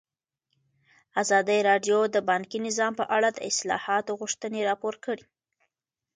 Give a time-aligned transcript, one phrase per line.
[1.21, 5.25] ازادي راډیو د بانکي نظام په اړه د اصلاحاتو غوښتنې راپور کړې.